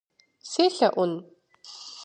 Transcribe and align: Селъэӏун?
Селъэӏун? 0.49 1.13